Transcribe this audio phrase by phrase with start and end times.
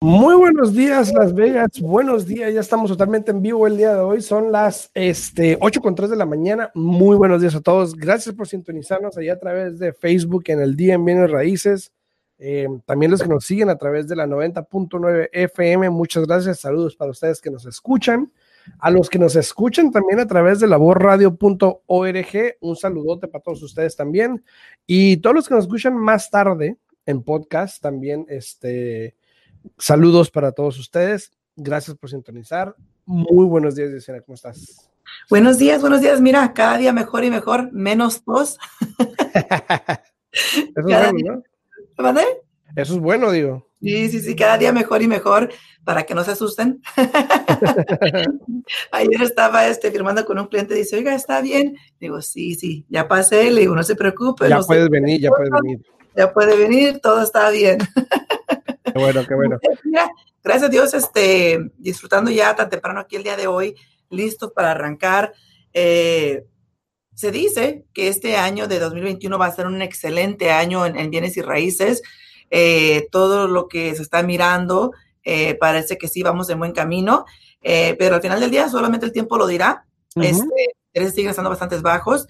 [0.00, 1.80] Muy buenos días, Las Vegas.
[1.80, 2.52] Buenos días.
[2.52, 4.20] Ya estamos totalmente en vivo el día de hoy.
[4.20, 6.70] Son las este, 8 con 3 de la mañana.
[6.74, 7.96] Muy buenos días a todos.
[7.96, 11.92] Gracias por sintonizarnos allá a través de Facebook en el Día en Bienes Raíces.
[12.38, 16.60] Eh, también los que nos siguen a través de la 90.9 FM, muchas gracias.
[16.60, 18.30] Saludos para ustedes que nos escuchan.
[18.78, 23.62] A los que nos escuchan también a través de la voz-radio.org, un saludote para todos
[23.62, 24.44] ustedes también.
[24.86, 26.76] Y todos los que nos escuchan más tarde
[27.06, 29.14] en podcast, también este,
[29.78, 31.32] saludos para todos ustedes.
[31.56, 32.74] Gracias por sintonizar.
[33.04, 34.90] Muy buenos días, Yesenia, ¿cómo estás?
[35.30, 36.20] Buenos días, buenos días.
[36.20, 38.58] Mira, cada día mejor y mejor, menos tos.
[40.32, 41.42] Eso es bueno, ¿no?
[41.96, 42.24] ¿Vale?
[42.74, 43.66] Eso es bueno, digo.
[43.80, 45.50] Sí, sí, sí, cada día mejor y mejor
[45.84, 46.82] para que no se asusten.
[48.90, 51.76] Ayer estaba este, firmando con un cliente, dice, oiga, ¿está bien?
[52.00, 54.48] Digo, sí, sí, ya pasé, le digo, no se preocupe.
[54.48, 55.86] Ya no puedes se venir, ya puedes venir.
[56.16, 57.78] Ya puede venir, todo está bien.
[58.92, 59.58] Qué bueno, qué bueno.
[59.84, 60.10] Mira,
[60.42, 63.74] gracias a Dios, este, disfrutando ya tan temprano aquí el día de hoy,
[64.10, 65.34] listos para arrancar.
[65.72, 66.44] Eh,
[67.14, 71.10] se dice que este año de 2021 va a ser un excelente año en, en
[71.10, 72.02] bienes y raíces.
[72.50, 74.92] Eh, todo lo que se está mirando
[75.24, 77.24] eh, parece que sí vamos en buen camino,
[77.60, 79.84] eh, pero al final del día solamente el tiempo lo dirá.
[80.14, 80.50] Ujú.
[80.92, 82.28] este, siguen estando bastante bajos.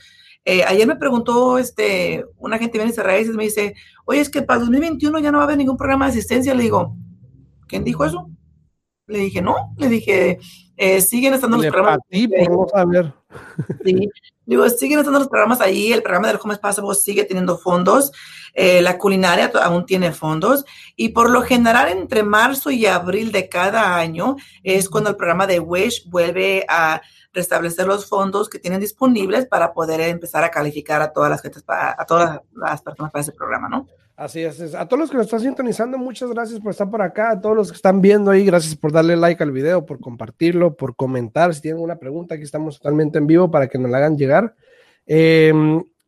[0.48, 4.42] Eh, ayer me preguntó este, un agente de bienes y me dice, oye, es que
[4.42, 6.54] para 2021 ya no va a haber ningún programa de asistencia.
[6.54, 6.96] Le digo,
[7.66, 8.30] ¿quién dijo eso?
[9.08, 10.38] Le dije, no, le dije,
[10.76, 11.98] eh, siguen estando los Le programas.
[11.98, 13.12] partí por no saber.
[13.84, 14.08] Sí.
[14.46, 18.12] Digo, siguen estando los programas ahí, el programa del Home Possible sigue teniendo fondos,
[18.54, 23.48] eh, la culinaria aún tiene fondos y por lo general entre marzo y abril de
[23.48, 27.02] cada año es cuando el programa de Wish vuelve a
[27.36, 31.62] restablecer los fondos que tienen disponibles para poder empezar a calificar a todas las gentes,
[31.62, 33.86] pa- a todas las personas para ese programa, ¿no?
[34.16, 34.74] Así es.
[34.74, 37.32] A todos los que nos están sintonizando, muchas gracias por estar por acá.
[37.32, 40.74] A todos los que están viendo ahí, gracias por darle like al video, por compartirlo,
[40.74, 41.54] por comentar.
[41.54, 44.54] Si tienen una pregunta, aquí estamos totalmente en vivo para que nos la hagan llegar.
[45.06, 45.52] Eh,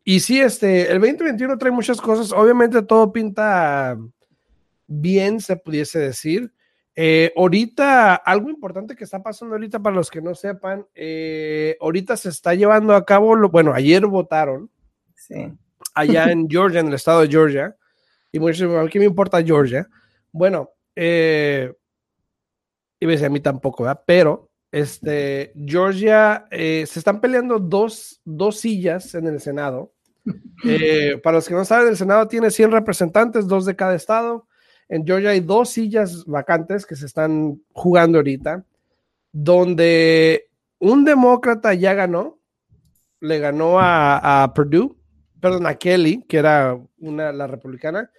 [0.04, 2.32] y sí, este, el 2021 trae muchas cosas.
[2.32, 3.98] Obviamente todo pinta
[4.86, 6.50] bien, se pudiese decir.
[7.00, 12.16] Eh, ahorita, algo importante que está pasando ahorita para los que no sepan, eh, ahorita
[12.16, 14.68] se está llevando a cabo, lo, bueno, ayer votaron
[15.14, 15.52] Sí.
[15.94, 17.76] allá en Georgia, en el estado de Georgia.
[18.32, 19.88] Y muchos dicen, ¿a qué me importa Georgia?
[20.32, 21.72] Bueno, eh,
[23.00, 24.02] a decir a mí tampoco, ¿verdad?
[24.04, 29.92] Pero este, Georgia, eh, se están peleando dos, dos sillas en el Senado.
[31.22, 34.47] Para los que no saben, el Senado tiene 100 representantes, dos de cada estado.
[34.88, 38.64] En Georgia hay dos sillas vacantes que se están jugando ahorita,
[39.32, 42.38] donde un demócrata ya ganó,
[43.20, 44.94] le ganó a, a Purdue,
[45.40, 48.10] perdón, a Kelly, que era una, la republicana,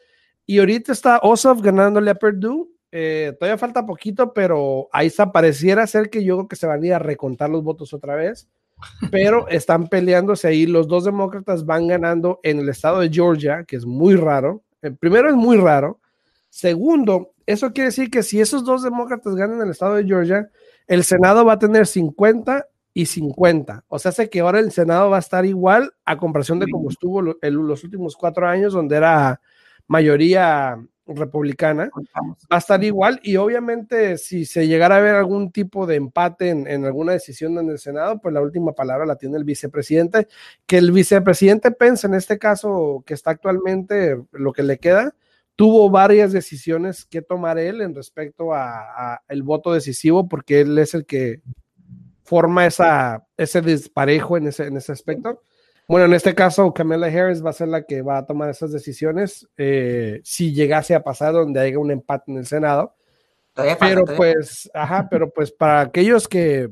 [0.45, 2.67] y ahorita está Ossoff ganándole a Purdue.
[2.91, 6.81] Eh, todavía falta poquito, pero ahí está, pareciera ser que yo creo que se van
[6.81, 8.49] a ir a recontar los votos otra vez,
[9.11, 13.75] pero están peleándose ahí, los dos demócratas van ganando en el estado de Georgia, que
[13.75, 14.63] es muy raro.
[14.81, 15.98] El primero es muy raro.
[16.49, 20.49] Segundo, eso quiere decir que si esos dos demócratas ganan el estado de Georgia,
[20.87, 23.85] el Senado va a tener 50 y 50.
[23.87, 26.89] O sea, hace que ahora el Senado va a estar igual a comparación de como
[26.89, 29.39] estuvo los últimos cuatro años, donde era
[29.87, 31.89] mayoría republicana.
[32.51, 36.49] Va a estar igual y obviamente si se llegara a ver algún tipo de empate
[36.49, 40.27] en, en alguna decisión en el Senado, pues la última palabra la tiene el vicepresidente.
[40.65, 45.15] Que el vicepresidente Pence, en este caso que está actualmente, lo que le queda,
[45.59, 50.77] tuvo varias decisiones que tomar él en respecto a, a el voto decisivo, porque él
[50.77, 51.41] es el que
[52.23, 55.43] forma esa, ese desparejo en ese, en ese aspecto.
[55.85, 58.71] Bueno, en este caso, Kamala Harris va a ser la que va a tomar esas
[58.71, 62.95] decisiones eh, si llegase a pasar donde haya un empate en el Senado.
[63.51, 66.69] Todavía Pero pues, ajá, pero pues para aquellos que,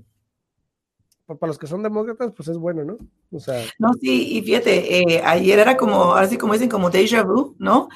[1.35, 2.97] para los que son demócratas, pues es bueno, ¿no?
[3.31, 7.25] O sea, No, sí, y fíjate, eh, ayer era como, así como dicen, como déjà
[7.25, 7.89] vu, ¿no?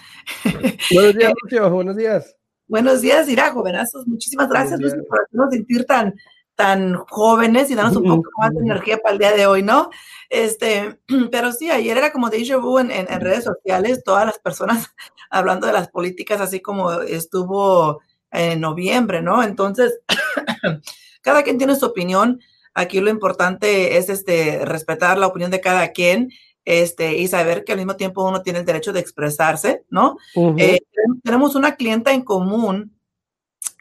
[0.91, 2.35] buenos días, Lucio, buenos días.
[2.67, 4.05] Buenos días, Ira, jovenazos.
[4.05, 6.13] Muchísimas gracias, por hacernos sentir tan,
[6.55, 9.89] tan jóvenes y darnos un poco más de energía para el día de hoy, ¿no?
[10.29, 10.99] Este,
[11.31, 14.93] pero sí, ayer era como déjà vu en, en, en redes sociales, todas las personas
[15.29, 19.41] hablando de las políticas, así como estuvo en noviembre, ¿no?
[19.41, 20.01] Entonces,
[21.21, 22.41] cada quien tiene su opinión.
[22.73, 26.29] Aquí lo importante es este, respetar la opinión de cada quien
[26.63, 30.17] este, y saber que al mismo tiempo uno tiene el derecho de expresarse, ¿no?
[30.57, 30.79] Eh,
[31.23, 32.95] tenemos una clienta en común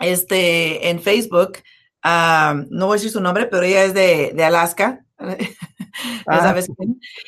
[0.01, 1.59] este, en Facebook,
[2.03, 5.05] ah, no voy a decir su nombre, pero ella es de, de Alaska.
[6.27, 6.55] Ah.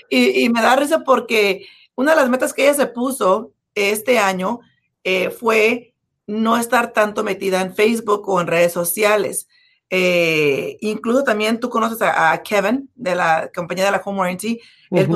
[0.09, 1.67] y, y, me da risa porque
[1.97, 4.61] una de las metas que ella se puso este año
[5.05, 5.95] eh, fue
[6.27, 9.49] no estar tanto metida en Facebook o en redes sociales.
[9.95, 14.59] Eh, incluso también tú conoces a, Kevin de la compañía de la Home Warranty.
[14.91, 15.07] Él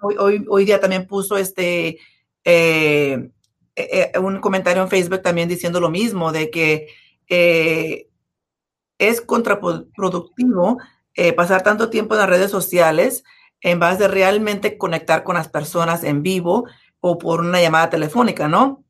[0.00, 1.98] hoy, hoy, día también puso este
[2.42, 3.28] eh,
[4.18, 6.86] un comentario en Facebook también diciendo lo mismo, de que
[8.98, 10.78] es contraproductivo
[11.36, 13.24] pasar tanto tiempo en las redes sociales
[13.60, 16.64] en vez de realmente conectar con las personas en vivo
[17.00, 18.82] o por una llamada telefónica, ¿no?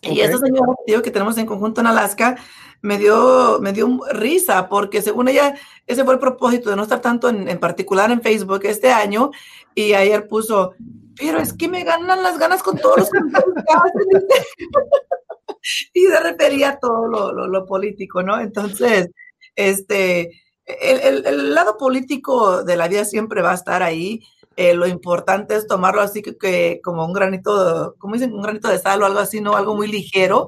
[0.00, 0.72] Y esta señora
[1.02, 2.36] que tenemos en conjunto en Alaska
[2.82, 5.54] me dio, me dio risa porque según ella,
[5.86, 9.30] ese fue el propósito de no estar tanto en, en particular en Facebook este año
[9.74, 10.74] y ayer puso,
[11.16, 13.10] pero es que me ganan las ganas con todos los
[15.94, 18.40] y se refería a todo lo, lo, político, ¿no?
[18.40, 19.10] Entonces,
[19.54, 24.26] este, el, el, lado político de la vida siempre va a estar ahí.
[24.56, 28.68] Eh, lo importante es tomarlo así que, que, como un granito, como dicen, un granito
[28.68, 29.56] de sal o algo así, ¿no?
[29.56, 30.46] Algo muy ligero.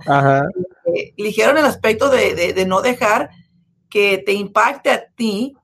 [0.87, 3.31] Eh, ligero en el aspecto de, de, de, no dejar
[3.89, 5.55] que te impacte a ti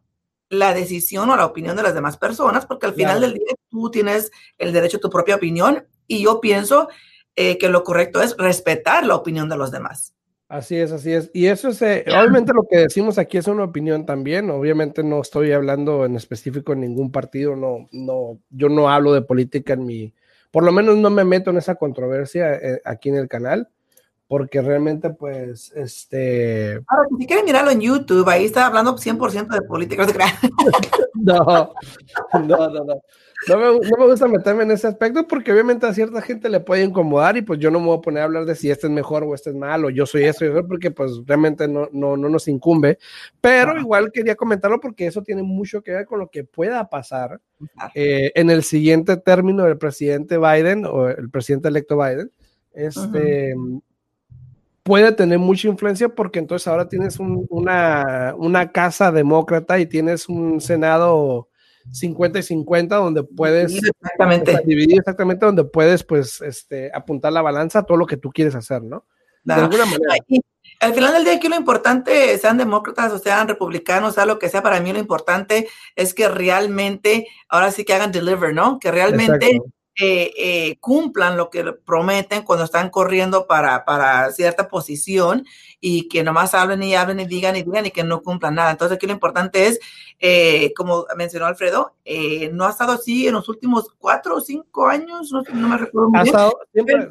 [0.49, 3.91] la decisión o la opinión de las demás personas, porque al final del día tú
[3.91, 6.89] tienes el derecho a tu propia opinión y yo pienso
[7.37, 10.15] eh, que lo correcto es respetar la opinión de los demás.
[10.49, 11.31] Así es, así es.
[11.33, 14.51] Y eso es, eh, obviamente lo que decimos aquí es una opinión también.
[14.51, 19.23] Obviamente no estoy hablando en específico en ningún partido, no, no, yo no hablo de
[19.23, 20.13] política en mi,
[20.51, 23.69] por lo menos no me meto en esa controversia eh, aquí en el canal,
[24.31, 26.81] porque realmente pues, este...
[26.87, 30.07] Ahora, si quieren mirarlo en YouTube, ahí está hablando 100% de política.
[31.15, 31.73] no,
[32.35, 33.03] no, no, no.
[33.49, 36.61] No me, no me, gusta meterme en ese aspecto porque obviamente a cierta gente le
[36.61, 38.87] puede incomodar y pues yo no me voy a poner a hablar de si este
[38.87, 42.17] es mejor o este es malo, yo soy eso, yo porque pues realmente no, no,
[42.17, 42.99] no nos incumbe,
[43.41, 47.41] pero igual quería comentarlo porque eso tiene mucho que ver con lo que pueda pasar
[47.95, 52.31] eh, en el siguiente término del presidente Biden o el presidente electo Biden.
[52.73, 53.55] Este,
[54.83, 60.29] puede tener mucha influencia porque entonces ahora tienes un, una, una casa demócrata y tienes
[60.29, 61.49] un senado
[61.93, 64.61] 50 y 50 donde puedes exactamente.
[64.65, 68.55] dividir exactamente donde puedes pues este apuntar la balanza a todo lo que tú quieres
[68.55, 69.07] hacer, ¿no?
[69.43, 70.15] De alguna manera.
[70.81, 74.51] al final del día aquí lo importante, sean demócratas o sean republicanos, sea lo que
[74.51, 75.67] sea, para mí lo importante
[75.97, 78.79] es que realmente, ahora sí que hagan deliver, ¿no?
[78.79, 79.61] Que realmente
[80.01, 85.45] eh, eh, cumplan lo que prometen cuando están corriendo para, para, cierta posición
[85.79, 88.71] y que nomás hablen y hablen y digan y digan y que no cumplan nada.
[88.71, 89.79] Entonces aquí lo importante es,
[90.19, 94.87] eh, como mencionó Alfredo, eh, no ha estado así en los últimos cuatro o cinco
[94.87, 97.09] años, no, no me recuerdo ha Estado, siempre,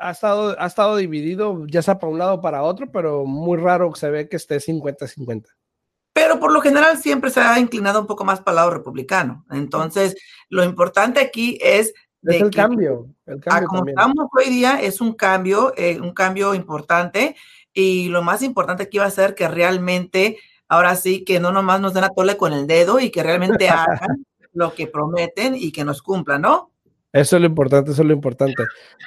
[0.00, 3.58] ha, estado, ha estado dividido, ya sea para un lado o para otro, pero muy
[3.58, 5.46] raro que se ve que esté 50-50
[6.14, 9.44] pero por lo general siempre se ha inclinado un poco más para el lado republicano.
[9.50, 10.14] Entonces,
[10.48, 11.92] lo importante aquí es
[12.26, 13.08] es el cambio.
[13.26, 17.36] El cambio como estamos hoy día, es un cambio, eh, un cambio importante.
[17.72, 20.38] Y lo más importante aquí va a ser que realmente,
[20.68, 23.68] ahora sí, que no nomás nos den a tole con el dedo y que realmente
[23.68, 26.70] hagan lo que prometen y que nos cumplan, ¿no?
[27.12, 28.64] Eso es lo importante, eso es lo importante.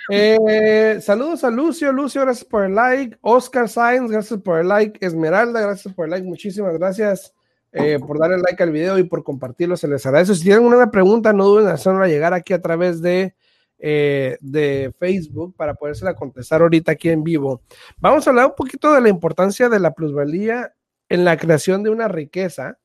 [0.09, 3.17] Eh, saludos a Lucio, Lucio, gracias por el like.
[3.19, 5.05] Oscar Sainz, gracias por el like.
[5.05, 6.25] Esmeralda, gracias por el like.
[6.25, 7.33] Muchísimas gracias.
[7.79, 10.35] Eh, por darle like al video y por compartirlo, se les agradece.
[10.35, 13.35] Si tienen una pregunta, no duden en hacerla llegar aquí a través de,
[13.77, 17.61] eh, de Facebook para podérsela contestar ahorita aquí en vivo.
[17.97, 20.73] Vamos a hablar un poquito de la importancia de la plusvalía
[21.09, 22.79] en la creación de una riqueza,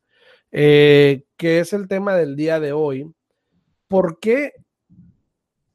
[0.51, 3.11] eh, que es el tema del día de hoy.
[3.89, 4.53] ¿Por qué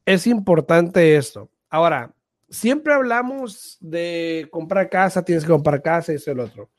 [0.06, 1.50] es importante esto?
[1.68, 2.14] Ahora,
[2.48, 6.70] siempre hablamos de comprar casa, tienes que comprar casa y eso el otro.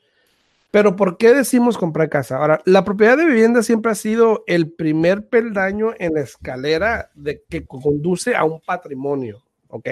[0.70, 2.36] Pero ¿por qué decimos comprar casa?
[2.36, 7.42] Ahora, la propiedad de vivienda siempre ha sido el primer peldaño en la escalera de
[7.48, 9.88] que conduce a un patrimonio, ¿ok?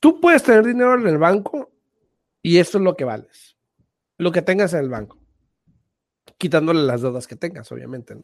[0.00, 1.70] Tú puedes tener dinero en el banco
[2.42, 3.56] y eso es lo que vales,
[4.18, 5.16] lo que tengas en el banco,
[6.36, 8.16] quitándole las deudas que tengas, obviamente.
[8.16, 8.22] ¿no?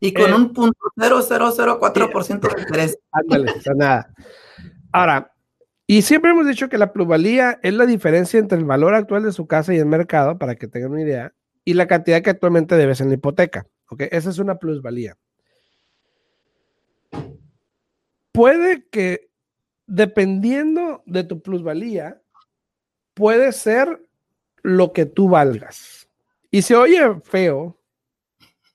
[0.00, 2.98] Y con eh, un punto 0,004% de interés.
[3.12, 4.12] Ándale, nada.
[4.90, 5.31] Ahora,
[5.86, 9.32] y siempre hemos dicho que la plusvalía es la diferencia entre el valor actual de
[9.32, 11.34] su casa y el mercado, para que tengan una idea,
[11.64, 13.66] y la cantidad que actualmente debes en la hipoteca.
[13.88, 14.02] ¿ok?
[14.10, 15.16] Esa es una plusvalía.
[18.32, 19.30] Puede que,
[19.86, 22.22] dependiendo de tu plusvalía,
[23.14, 24.02] puede ser
[24.62, 26.08] lo que tú valgas.
[26.50, 27.78] Y se oye feo,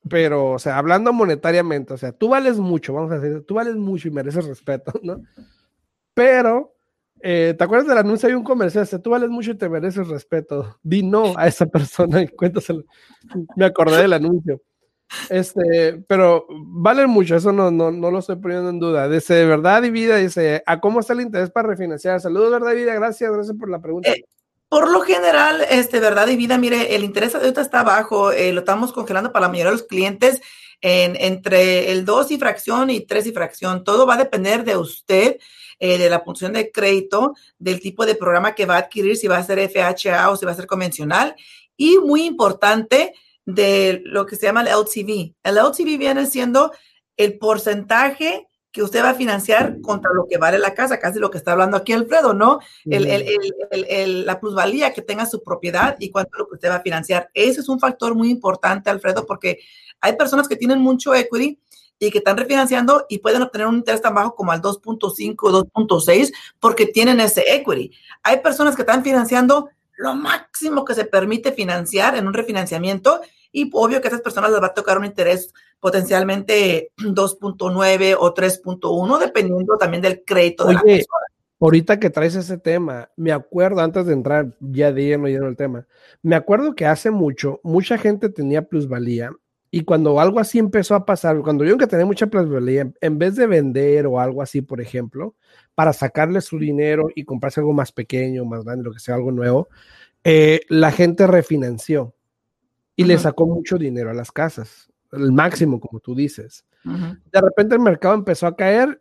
[0.07, 3.75] pero, o sea, hablando monetariamente, o sea, tú vales mucho, vamos a decir, tú vales
[3.75, 5.21] mucho y mereces respeto, ¿no?
[6.13, 6.76] Pero,
[7.21, 8.29] eh, ¿te acuerdas del anuncio?
[8.29, 10.77] Hay un comercial, o tú vales mucho y te mereces respeto.
[10.83, 12.83] Di no a esa persona y cuéntaselo.
[13.55, 14.61] Me acordé del anuncio.
[15.29, 19.07] Este, pero vale mucho, eso no, no, no lo estoy poniendo en duda.
[19.07, 22.19] Dice, verdad y vida, dice, ¿a cómo está el interés para refinanciar?
[22.19, 24.11] Saludos, verdad y vida, gracias, gracias por la pregunta.
[24.11, 24.25] Eh,
[24.69, 28.51] por lo general, este, verdad y vida, mire, el interés de ahorita está bajo, eh,
[28.53, 30.41] lo estamos congelando para la mayoría de los clientes
[30.81, 33.83] en, entre el 2 y fracción y 3 y fracción.
[33.83, 35.37] Todo va a depender de usted,
[35.79, 39.27] eh, de la función de crédito, del tipo de programa que va a adquirir, si
[39.27, 41.35] va a ser FHA o si va a ser convencional.
[41.77, 43.13] Y muy importante,
[43.47, 45.33] de lo que se llama el LTV.
[45.41, 46.73] El LTV viene siendo
[47.15, 48.46] el porcentaje
[48.77, 51.53] que usted va a financiar contra lo que vale la casa, casi lo que está
[51.53, 52.59] hablando aquí Alfredo, ¿no?
[52.85, 57.27] la plusvalía que tenga su propiedad y cuánto lo que usted va a financiar.
[57.33, 59.61] Ese es un factor muy importante, Alfredo, porque
[59.99, 61.59] hay personas que tienen mucho equity
[61.97, 65.63] y que están refinanciando y pueden obtener un interés tan bajo como al 2.5 o
[65.65, 67.91] 2.6 porque tienen ese equity.
[68.21, 73.69] Hay personas que están financiando lo máximo que se permite financiar en un refinanciamiento y
[73.73, 79.19] obvio que a esas personas les va a tocar un interés potencialmente 2.9 o 3.1,
[79.19, 81.25] dependiendo también del crédito de la persona.
[81.59, 85.55] Ahorita que traes ese tema, me acuerdo, antes de entrar ya de lleno, lleno el
[85.55, 85.87] tema,
[86.21, 89.31] me acuerdo que hace mucho, mucha gente tenía plusvalía
[89.71, 93.35] y cuando algo así empezó a pasar, cuando yo que tenía mucha plusvalía, en vez
[93.35, 95.35] de vender o algo así, por ejemplo,
[95.73, 99.31] para sacarle su dinero y comprarse algo más pequeño, más grande, lo que sea, algo
[99.31, 99.67] nuevo,
[100.23, 102.13] eh, la gente refinanció
[102.97, 106.65] y le sacó mucho dinero a las casas, el máximo, como tú dices.
[106.83, 108.99] De repente el mercado empezó a caer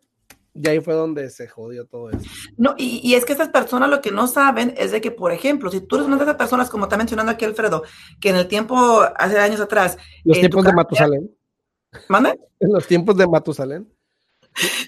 [0.53, 2.21] y ahí fue donde se jodió todo eso.
[2.57, 5.69] No, y, es que estas personas lo que no saben es de que, por ejemplo,
[5.71, 7.83] si tú eres una de esas personas, como está mencionando aquí Alfredo,
[8.19, 9.97] que en el tiempo, hace años atrás...
[10.23, 11.31] Los tiempos de Matusalén.
[12.09, 12.39] ¿Mande?
[12.59, 13.87] En los tiempos de Matusalén.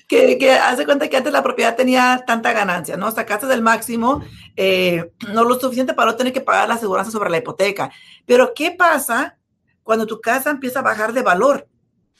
[0.07, 3.11] Que, que, hace cuenta que antes la propiedad tenía tanta ganancia, ¿no?
[3.11, 4.23] Sacaste del máximo,
[4.55, 7.91] eh, no lo suficiente para no tener que pagar la aseguranza sobre la hipoteca.
[8.25, 9.37] Pero, ¿qué pasa
[9.83, 11.67] cuando tu casa empieza a bajar de valor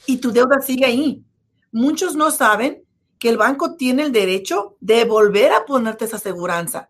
[0.06, 1.24] y tu deuda sigue ahí?
[1.72, 2.84] Muchos no saben
[3.18, 6.90] que el banco tiene el derecho de volver a ponerte esa aseguranza.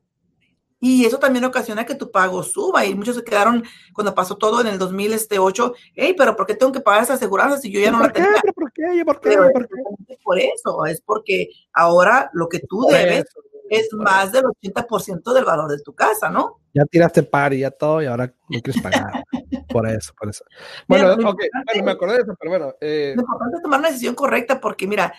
[0.81, 2.85] Y eso también ocasiona que tu pago suba.
[2.85, 3.63] Y muchos se quedaron
[3.93, 5.73] cuando pasó todo en el 2008.
[5.95, 8.29] Hey, pero ¿por qué tengo que pagar esa aseguranza si yo ya no la tengo?
[8.69, 9.05] ¿Por qué?
[9.05, 9.37] ¿Por qué?
[9.37, 10.17] ¿Por qué?
[10.23, 13.25] Por eso, es porque ahora lo que tú debes
[13.69, 16.59] es más del 80% del valor de tu casa, ¿no?
[16.73, 19.23] Ya tiraste par y ya todo y ahora no quieres pagar.
[19.69, 20.43] por eso, por eso.
[20.87, 21.41] Bueno, ok,
[21.83, 22.73] me acordé de eso, pero bueno.
[22.81, 23.13] Eh.
[23.15, 25.13] Lo importante es tomar una decisión correcta porque, mira,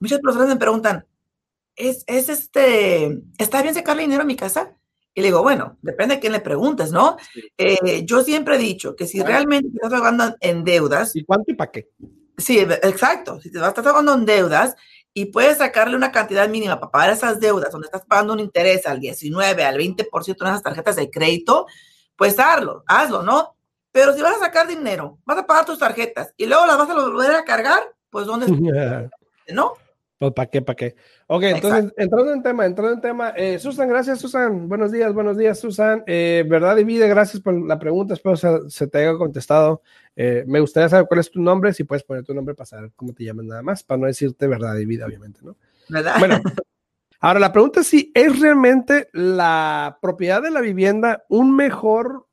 [0.00, 1.06] muchas personas me preguntan,
[1.76, 4.74] ¿es, es este, ¿está bien sacarle dinero a mi casa?
[5.14, 7.16] Y le digo, bueno, depende de quién le preguntes, ¿no?
[7.56, 11.16] Eh, yo siempre he dicho que si realmente estás pagando en deudas.
[11.16, 11.88] ¿Y cuánto y para qué?
[12.38, 13.40] Sí, exacto.
[13.40, 14.76] Si te estás pagando en deudas
[15.12, 18.86] y puedes sacarle una cantidad mínima para pagar esas deudas, donde estás pagando un interés
[18.86, 21.66] al 19, al 20% en esas tarjetas de crédito,
[22.16, 23.56] pues hazlo, hazlo, ¿no?
[23.90, 26.90] Pero si vas a sacar dinero, vas a pagar tus tarjetas y luego las vas
[26.90, 28.46] a volver a cargar, pues ¿dónde?
[29.48, 29.72] ¿No?
[30.18, 30.62] Pues, ¿para qué?
[30.62, 30.96] ¿Para qué?
[31.28, 33.30] Ok, entonces, entrando en tema, entrando en tema.
[33.36, 34.68] Eh, Susan, gracias, Susan.
[34.68, 36.02] Buenos días, buenos días, Susan.
[36.08, 38.14] Eh, verdad y vida, gracias por la pregunta.
[38.14, 39.82] Espero se, se te haya contestado.
[40.16, 42.90] Eh, me gustaría saber cuál es tu nombre, si puedes poner tu nombre para saber
[42.96, 45.56] cómo te llamas nada más, para no decirte verdad y vida, obviamente, ¿no?
[45.88, 46.16] ¿Verdad?
[46.18, 46.40] Bueno,
[47.20, 52.26] ahora la pregunta es si es realmente la propiedad de la vivienda un mejor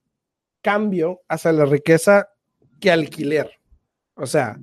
[0.64, 2.30] cambio hacia la riqueza
[2.80, 3.52] que alquiler.
[4.16, 4.58] O sea,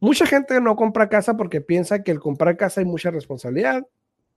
[0.00, 3.86] mucha gente no compra casa porque piensa que el comprar casa hay mucha responsabilidad.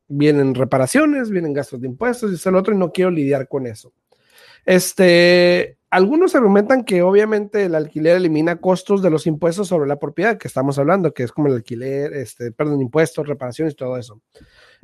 [0.08, 3.68] Vienen reparaciones, vienen gastos de impuestos y es el otro y no quiero lidiar con
[3.68, 3.94] eso.
[4.66, 10.38] Este, algunos argumentan que obviamente el alquiler elimina costos de los impuestos sobre la propiedad
[10.38, 14.22] que estamos hablando, que es como el alquiler, este, perdón, impuestos, reparaciones y todo eso.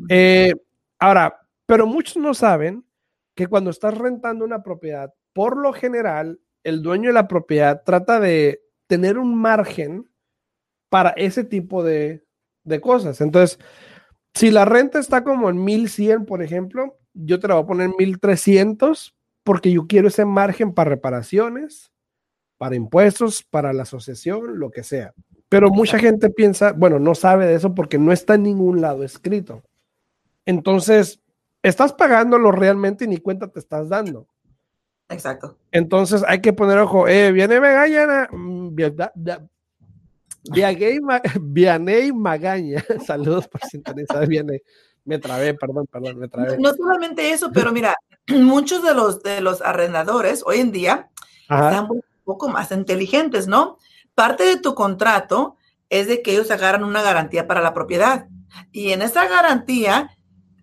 [0.09, 0.53] Eh,
[0.99, 2.83] ahora, pero muchos no saben
[3.35, 8.19] que cuando estás rentando una propiedad, por lo general, el dueño de la propiedad trata
[8.19, 10.09] de tener un margen
[10.89, 12.23] para ese tipo de,
[12.81, 13.21] cosas.
[13.21, 13.59] Entonces,
[14.33, 17.89] si la renta está como en 1100, por ejemplo, yo te la voy a poner
[17.89, 21.91] en 1300 porque yo quiero ese margen para reparaciones,
[22.57, 25.13] para impuestos, para la asociación, lo que sea.
[25.47, 29.03] Pero mucha gente piensa, bueno, no sabe de eso porque no está en ningún lado
[29.05, 29.63] escrito.
[30.45, 31.21] Entonces,
[31.63, 34.27] estás pagándolo realmente y ni cuenta te estás dando.
[35.09, 35.57] Exacto.
[35.71, 37.07] Entonces hay que poner ojo.
[37.07, 38.75] Eh, viene Magaña, mm,
[40.51, 40.99] Vianey
[42.13, 42.83] Magaña.
[43.05, 44.27] Saludos por sintonizar.
[44.27, 44.61] Viene.
[45.05, 46.57] Me trabé, perdón, perdón, me trabé.
[46.57, 47.95] No solamente eso, pero mira,
[48.27, 51.09] muchos de los, de los arrendadores hoy en día
[51.47, 51.69] Ajá.
[51.69, 53.77] están un poco más inteligentes, ¿no?
[54.15, 55.55] Parte de tu contrato
[55.89, 58.27] es de que ellos agarran una garantía para la propiedad.
[58.73, 60.16] Y en esa garantía,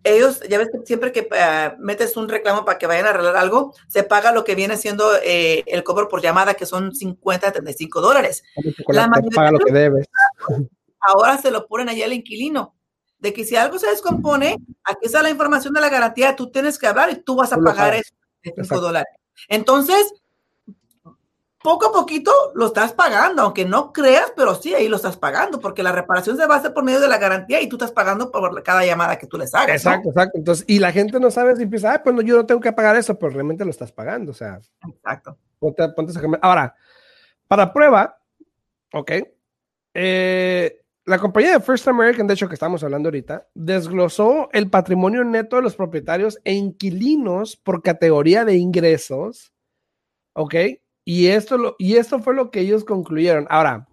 [0.04, 3.37] ellos, ya ves que siempre que eh, metes un reclamo para que vayan a arreglar
[3.37, 7.52] algo, se paga lo que viene siendo eh, el cobro por llamada, que son 50,
[7.52, 8.44] 35 dólares.
[8.88, 10.06] La mayoría paga lo que debes.
[11.00, 12.75] Ahora se lo ponen allí al inquilino.
[13.18, 16.78] De que si algo se descompone, aquí está la información de la garantía, tú tienes
[16.78, 18.00] que hablar y tú vas a pagar pagas.
[18.00, 18.80] eso, de 5 Exacto.
[18.82, 19.14] dólares.
[19.49, 20.12] Entonces,
[21.64, 25.61] poco a poquito lo estás pagando, aunque no creas, pero sí, ahí lo estás pagando,
[25.61, 27.90] porque la reparación se va a hacer por medio de la garantía y tú estás
[27.90, 29.83] pagando por cada llamada que tú les hagas.
[29.83, 29.90] ¿no?
[29.92, 30.38] Exacto, exacto.
[30.38, 32.75] Entonces, y la gente no sabe si empieza, ah, pues no, yo no tengo que
[32.75, 34.33] pagar eso, pero realmente lo estás pagando.
[34.33, 35.38] O sea, Exacto.
[35.59, 36.21] ponte, ponte esa.
[36.42, 36.75] Ahora,
[37.49, 38.21] para prueba,
[38.92, 39.12] ok,
[39.94, 45.25] eh, la compañía de First American, de hecho, que estamos hablando ahorita, desglosó el patrimonio
[45.25, 49.54] neto de los propietarios e inquilinos por categoría de ingresos,
[50.35, 50.54] ok,
[51.04, 53.46] y esto, lo, y esto fue lo que ellos concluyeron.
[53.50, 53.87] Ahora,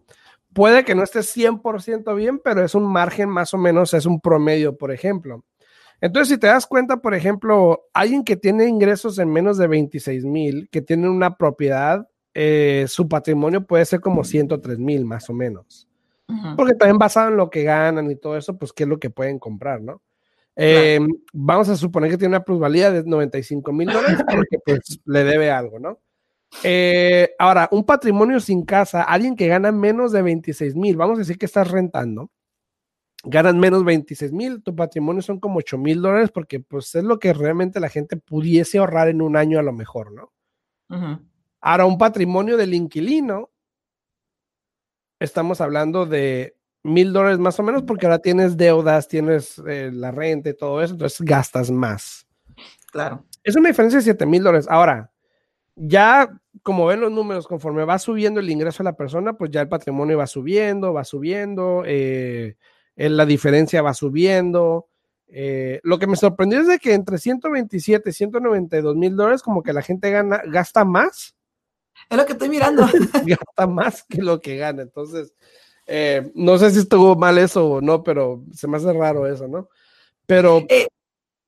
[0.53, 4.19] puede que no esté 100% bien, pero es un margen más o menos, es un
[4.19, 5.43] promedio, por ejemplo.
[5.99, 10.25] Entonces, si te das cuenta, por ejemplo, alguien que tiene ingresos en menos de 26
[10.25, 15.33] mil, que tiene una propiedad, eh, su patrimonio puede ser como 103 mil más o
[15.33, 15.87] menos.
[16.55, 19.09] Porque también basado en lo que ganan y todo eso, pues qué es lo que
[19.09, 20.01] pueden comprar, ¿no?
[20.55, 20.97] Eh,
[21.33, 25.51] Vamos a suponer que tiene una plusvalía de 95 mil dólares porque pues le debe
[25.51, 25.99] algo, ¿no?
[26.63, 31.19] Eh, ahora, un patrimonio sin casa, alguien que gana menos de 26 mil, vamos a
[31.19, 32.29] decir que estás rentando,
[33.23, 37.19] ganan menos 26 mil, tu patrimonio son como 8 mil dólares porque pues es lo
[37.19, 40.31] que realmente la gente pudiese ahorrar en un año a lo mejor, ¿no?
[41.61, 43.49] Ahora, un patrimonio del inquilino,
[45.19, 50.11] estamos hablando de mil dólares más o menos, porque ahora tienes deudas, tienes eh, la
[50.11, 52.27] renta y todo eso, entonces gastas más.
[52.91, 53.23] Claro.
[53.43, 54.67] Es una diferencia de 7 mil dólares.
[54.69, 55.11] Ahora,
[55.75, 59.61] ya como ven los números, conforme va subiendo el ingreso de la persona, pues ya
[59.61, 62.55] el patrimonio va subiendo, va subiendo, eh,
[62.95, 64.87] eh, la diferencia va subiendo.
[65.27, 69.63] Eh, lo que me sorprendió es de que entre 127 y 192 mil dólares, como
[69.63, 71.35] que la gente gana, gasta más
[72.09, 72.85] Es lo que estoy mirando.
[73.25, 74.83] gasta más que lo que gana.
[74.83, 75.33] Entonces,
[75.87, 79.47] eh, no sé si estuvo mal eso o no, pero se me hace raro eso,
[79.47, 79.69] ¿no?
[80.27, 80.65] Pero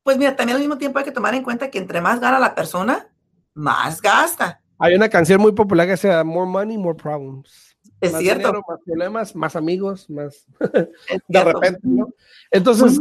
[0.02, 2.40] Pues mira, también al mismo tiempo hay que tomar en cuenta que entre más gana
[2.40, 3.14] la persona,
[3.54, 4.63] más gasta.
[4.80, 7.76] Hay una canción muy popular que se llama More Money, More Problems.
[8.02, 8.40] Es más cierto.
[8.48, 10.46] dinero, más problemas, más amigos, más
[11.28, 12.08] de repente, ¿no?
[12.52, 13.00] Entonces.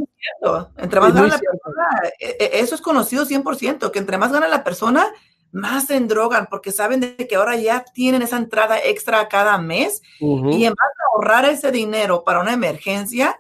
[0.77, 1.59] Entre más gana la cierto.
[1.65, 5.07] persona, e- e- eso es conocido 100%, que entre más gana la persona,
[5.51, 10.03] más se endrogan, porque saben de que ahora ya tienen esa entrada extra cada mes
[10.21, 13.37] ujú, y en vez de ahorrar ese dinero para una emergencia,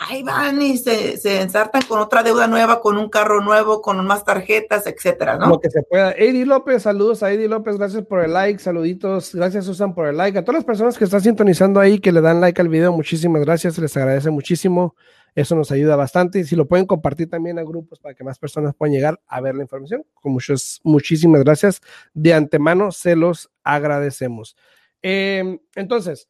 [0.00, 4.24] ahí van y se, ensartan con otra deuda nueva, con un carro nuevo, con más
[4.24, 5.48] tarjetas, etcétera, ¿no?
[5.48, 6.12] lo que se pueda.
[6.12, 10.16] Eddie López, saludos a Eddie López, gracias por el like, saluditos, gracias Susan por el
[10.16, 10.38] like.
[10.38, 13.42] A todas las personas que están sintonizando ahí, que le dan like al video, muchísimas
[13.44, 14.96] gracias, les agradece muchísimo.
[15.34, 16.40] Eso nos ayuda bastante.
[16.40, 19.40] Y si lo pueden compartir también a grupos para que más personas puedan llegar a
[19.40, 21.80] ver la información, con muchos, muchísimas gracias.
[22.14, 24.56] De antemano se los agradecemos.
[25.02, 26.28] Eh, entonces,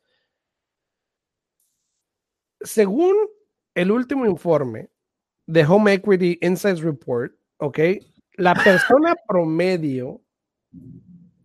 [2.60, 3.16] según
[3.74, 4.90] el último informe
[5.46, 7.78] de Home Equity Insights Report, ¿ok?
[8.36, 10.22] La persona promedio,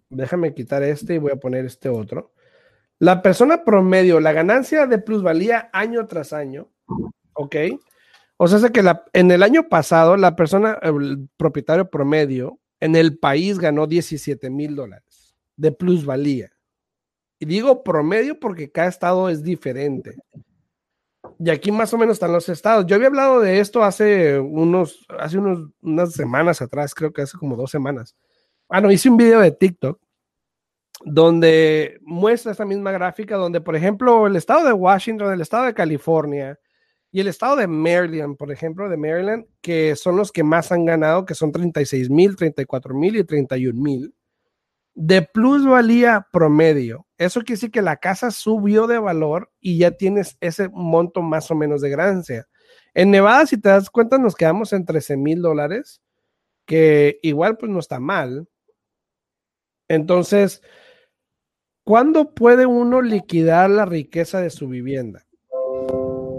[0.10, 2.34] déjame quitar este y voy a poner este otro.
[3.00, 6.70] La persona promedio, la ganancia de plusvalía año tras año,
[7.34, 7.56] ¿ok?
[8.38, 13.18] O sea, que la- en el año pasado, la persona, el propietario promedio en el
[13.18, 16.52] país ganó 17 mil dólares de plusvalía.
[17.40, 20.16] Y digo promedio porque cada estado es diferente.
[21.40, 22.86] Y aquí más o menos están los estados.
[22.86, 27.38] Yo había hablado de esto hace unos, hace unos, unas semanas atrás, creo que hace
[27.38, 28.16] como dos semanas.
[28.70, 30.00] Ah, no, hice un video de TikTok
[31.04, 35.74] donde muestra esta misma gráfica, donde, por ejemplo, el estado de Washington, el estado de
[35.74, 36.60] California
[37.12, 40.86] y el estado de Maryland, por ejemplo, de Maryland, que son los que más han
[40.86, 44.14] ganado, que son 36 mil, 34 mil y 31 mil,
[44.96, 47.06] de plusvalía promedio.
[47.18, 51.52] Eso quiere decir que la casa subió de valor y ya tienes ese monto más
[51.52, 52.48] o menos de ganancia.
[52.94, 56.02] En Nevada, si te das cuenta, nos quedamos en 13 mil dólares,
[56.66, 58.48] que igual pues no está mal.
[59.90, 60.62] Entonces,
[61.84, 65.26] ¿cuándo puede uno liquidar la riqueza de su vivienda?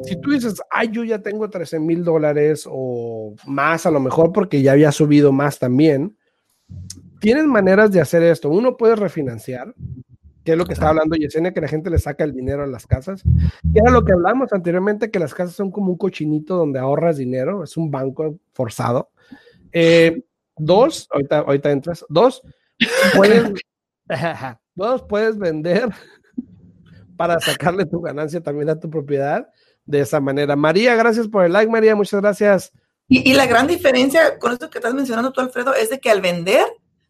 [0.05, 4.33] Si tú dices, ay, yo ya tengo 13 mil dólares o más a lo mejor
[4.33, 6.17] porque ya había subido más también,
[7.21, 8.49] tienes maneras de hacer esto.
[8.49, 9.75] Uno puede refinanciar,
[10.45, 12.67] que es lo que estaba hablando Yesenia, que la gente le saca el dinero a
[12.67, 13.23] las casas.
[13.73, 17.17] Que era lo que hablamos anteriormente, que las casas son como un cochinito donde ahorras
[17.17, 19.11] dinero, es un banco forzado.
[19.73, 20.23] Eh,
[20.59, 22.05] Dos, ahorita, ahorita entras.
[22.09, 22.43] Dos,
[23.15, 23.53] puedes,
[24.75, 25.91] dos, puedes vender
[27.17, 29.49] para sacarle tu ganancia también a tu propiedad
[29.85, 30.57] de esa manera.
[30.57, 32.73] María, gracias por el like, María, muchas gracias.
[33.09, 36.11] Y, y la gran diferencia con esto que estás mencionando tú, Alfredo, es de que
[36.11, 36.67] al vender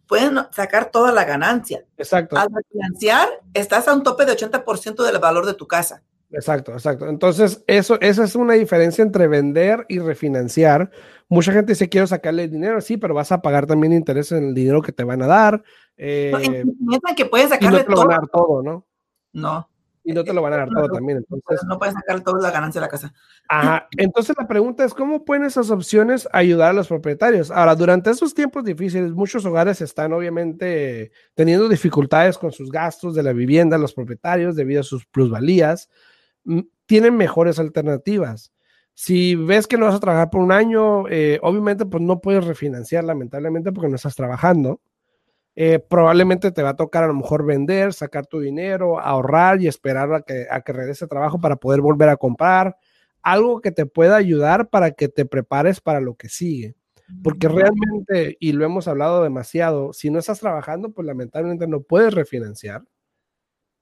[0.06, 1.84] pueden sacar toda la ganancia.
[1.96, 2.36] Exacto.
[2.36, 6.02] Al refinanciar, estás a un tope de 80% del valor de tu casa.
[6.30, 7.08] Exacto, exacto.
[7.08, 10.90] Entonces, eso, esa es una diferencia entre vender y refinanciar.
[11.28, 14.54] Mucha gente dice, quiero sacarle dinero, sí, pero vas a pagar también intereses en el
[14.54, 15.62] dinero que te van a dar.
[15.96, 18.86] Eh, no, que puedes y no sacarle te lo van a dar todo, ¿no?
[19.32, 19.68] No.
[20.08, 21.18] Y no te lo van a dar todo también.
[21.18, 23.12] Entonces, No puedes sacar toda la ganancia de la casa.
[23.48, 23.88] Ajá.
[23.98, 27.50] Entonces la pregunta es, ¿cómo pueden esas opciones ayudar a los propietarios?
[27.50, 33.24] Ahora, durante esos tiempos difíciles, muchos hogares están obviamente teniendo dificultades con sus gastos de
[33.24, 35.90] la vivienda, los propietarios, debido a sus plusvalías,
[36.44, 38.52] mm, tienen mejores alternativas.
[38.94, 42.44] Si ves que no vas a trabajar por un año, eh, obviamente pues no puedes
[42.44, 44.80] refinanciar lamentablemente porque no estás trabajando.
[45.58, 49.66] Eh, probablemente te va a tocar a lo mejor vender, sacar tu dinero, ahorrar y
[49.66, 52.76] esperar a que, a que regrese trabajo para poder volver a comprar.
[53.22, 56.76] Algo que te pueda ayudar para que te prepares para lo que sigue.
[57.22, 62.12] Porque realmente, y lo hemos hablado demasiado, si no estás trabajando, pues lamentablemente no puedes
[62.12, 62.82] refinanciar.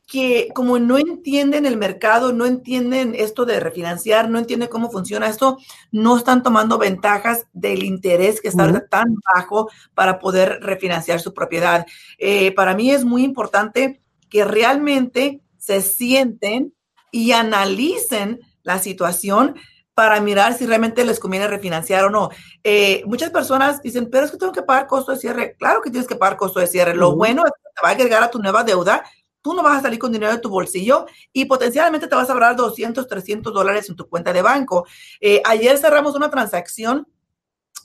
[0.06, 5.28] que como no entienden el mercado, no entienden esto de refinanciar, no entienden cómo funciona
[5.28, 5.58] esto,
[5.92, 8.90] no están tomando ventajas del interés que está uh -huh.
[8.90, 11.88] tan bajo para poder refinanciar su propiedad.
[12.20, 16.74] Eh, para mí es muy importante que realmente se sienten
[17.12, 19.56] y analicen la situación
[19.94, 22.30] para mirar si realmente les conviene refinanciar o no.
[22.64, 25.56] Eh, muchas personas dicen, pero es que tengo que pagar costo de cierre.
[25.58, 26.96] Claro que tienes que pagar costo de cierre.
[26.96, 27.18] Lo uh -huh.
[27.18, 29.04] bueno es que te va a agregar a tu nueva deuda.
[29.42, 32.34] Tú no vas a salir con dinero de tu bolsillo y potencialmente te vas a
[32.34, 34.88] ahorrar 200, 300 dólares en tu cuenta de banco.
[35.20, 37.08] Eh, ayer cerramos una transacción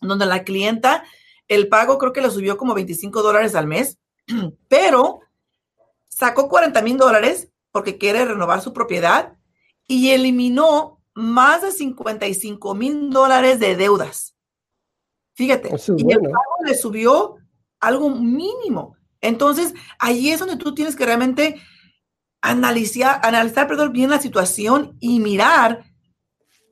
[0.00, 1.04] donde la clienta,
[1.48, 3.98] el pago creo que le subió como 25 dólares al mes,
[4.68, 5.20] pero
[6.06, 9.34] sacó 40 mil dólares porque quiere renovar su propiedad
[9.86, 14.36] y eliminó más de 55 mil dólares de deudas.
[15.34, 17.36] Fíjate, es y el pago le subió
[17.80, 18.96] algo mínimo.
[19.20, 21.60] Entonces, ahí es donde tú tienes que realmente
[22.40, 25.84] analizar, analizar perdón, bien la situación y mirar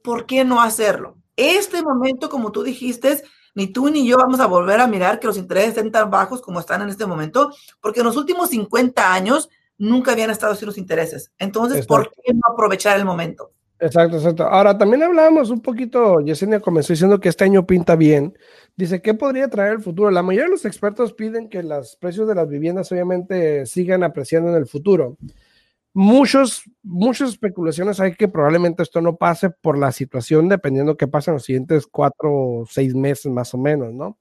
[0.05, 1.17] por qué no hacerlo.
[1.35, 3.25] Este momento, como tú dijiste,
[3.57, 6.41] ni tú ni yo vamos a volver a mirar que los intereses estén tan bajos
[6.41, 10.65] como están en este momento, porque en los últimos 50 años nunca habían estado así
[10.65, 11.33] los intereses.
[11.37, 11.95] Entonces, Exacto.
[11.95, 13.56] ¿por qué no aprovechar el momento?
[13.81, 14.45] Exacto, exacto.
[14.45, 18.35] Ahora, también hablábamos un poquito, Yesenia comenzó diciendo que este año pinta bien.
[18.75, 20.11] Dice, ¿qué podría traer el futuro?
[20.11, 24.49] La mayoría de los expertos piden que los precios de las viviendas obviamente sigan apreciando
[24.51, 25.19] en el futuro.
[25.95, 31.33] Muchos, muchas especulaciones hay que probablemente esto no pase por la situación, dependiendo qué pasa
[31.33, 34.19] en los siguientes cuatro o seis meses más o menos, ¿no?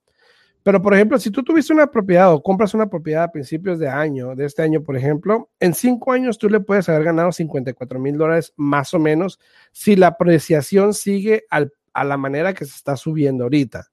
[0.66, 3.88] Pero, por ejemplo, si tú tuviste una propiedad o compras una propiedad a principios de
[3.88, 8.00] año, de este año, por ejemplo, en cinco años tú le puedes haber ganado 54
[8.00, 9.40] mil dólares más o menos
[9.72, 13.92] si la apreciación sigue a la manera que se está subiendo ahorita.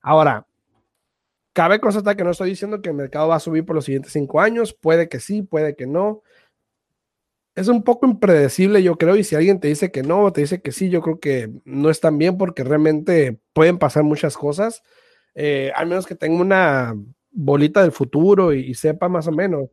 [0.00, 0.46] Ahora,
[1.52, 4.12] cabe constatar que no estoy diciendo que el mercado va a subir por los siguientes
[4.12, 6.22] cinco años, puede que sí, puede que no.
[7.56, 10.62] Es un poco impredecible, yo creo, y si alguien te dice que no, te dice
[10.62, 14.84] que sí, yo creo que no es tan bien porque realmente pueden pasar muchas cosas
[15.34, 16.94] eh, al menos que tenga una
[17.30, 19.68] bolita del futuro y, y sepa más o menos.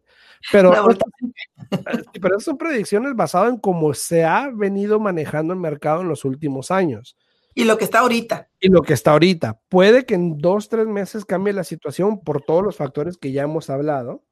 [0.51, 0.71] Pero,
[2.21, 6.25] pero esas son predicciones basadas en cómo se ha venido manejando el mercado en los
[6.25, 7.17] últimos años.
[7.55, 8.49] Y lo que está ahorita.
[8.59, 9.59] Y lo que está ahorita.
[9.69, 13.43] Puede que en dos, tres meses cambie la situación por todos los factores que ya
[13.43, 14.23] hemos hablado.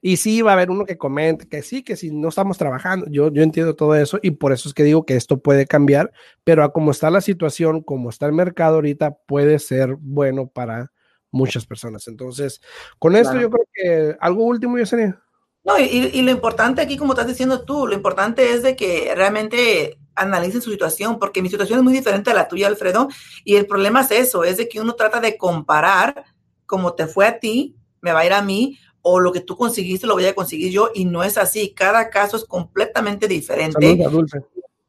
[0.00, 3.06] Y sí, va a haber uno que comente que sí, que si no estamos trabajando,
[3.10, 6.12] yo, yo entiendo todo eso y por eso es que digo que esto puede cambiar,
[6.44, 10.92] pero a como está la situación, como está el mercado ahorita, puede ser bueno para
[11.30, 12.06] muchas personas.
[12.08, 12.60] Entonces,
[12.98, 15.20] con esto yo creo que algo último, yo sería.
[15.64, 19.10] No, y, y, lo importante aquí, como estás diciendo tú, lo importante es de que
[19.16, 23.08] realmente analicen su situación, porque mi situación es muy diferente a la tuya, Alfredo,
[23.44, 26.24] y el problema es eso, es de que uno trata de comparar
[26.66, 29.54] como te fue a ti, me va a ir a mí, o lo que tú
[29.54, 31.74] conseguiste lo voy a conseguir yo, y no es así.
[31.74, 33.98] Cada caso es completamente diferente.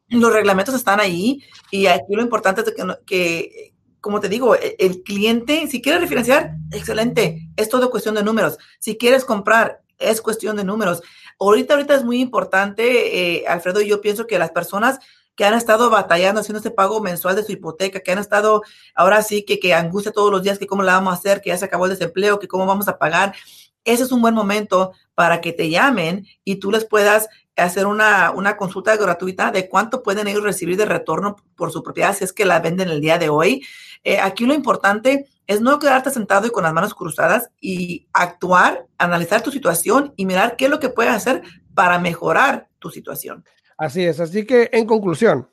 [0.07, 4.77] Los reglamentos están ahí, y aquí lo importante es que, que como te digo, e,
[4.79, 8.57] el cliente, si quiere refinanciar, excelente, es todo cuestión de números.
[8.79, 11.03] Si quieres comprar, es cuestión de números.
[11.37, 14.99] Ahorita, ahorita es muy importante, eh, Alfredo, yo pienso que las personas
[15.35, 18.61] que han estado batallando haciendo este pago mensual de su hipoteca, que han estado
[18.95, 21.49] ahora sí que, que angustia todos los días, que cómo la vamos a hacer, que
[21.49, 23.35] ya se acabó el desempleo, que cómo vamos a pagar.
[23.85, 28.31] Ese es un buen momento para que te llamen y tú les puedas hacer una,
[28.31, 32.33] una, consulta gratuita de cuánto pueden ellos recibir de retorno por su propiedad si es
[32.33, 33.63] que la venden el día de hoy.
[34.03, 38.87] Eh, aquí lo importante es no quedarte sentado y con las manos cruzadas y actuar,
[38.97, 41.43] analizar tu situación y mirar qué es lo que puedes hacer
[41.73, 43.45] para mejorar tu situación.
[43.77, 45.47] Así es, así que en conclusión,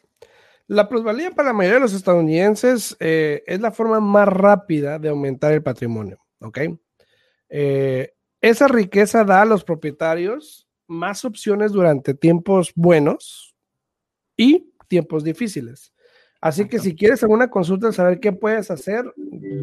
[0.69, 5.09] la plusvalía para la mayoría de los estadounidenses eh, es la forma más rápida de
[5.09, 6.59] aumentar el patrimonio, ¿ok?
[7.49, 8.12] Eh,
[8.43, 13.57] esa riqueza da a los propietarios más opciones durante tiempos buenos
[14.37, 15.95] y tiempos difíciles.
[16.41, 19.63] Así que si quieres alguna consulta, saber qué puedes hacer, me